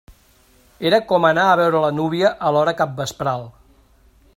Era 0.91 0.99
com 1.11 1.27
anar 1.29 1.45
a 1.51 1.59
veure 1.61 1.83
la 1.85 1.93
núvia 2.01 2.33
a 2.49 2.53
l'hora 2.57 2.77
capvespral. 2.83 3.51